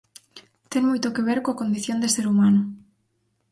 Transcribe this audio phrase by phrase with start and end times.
[0.71, 2.61] Ten moito que ver coa condición de ser humano.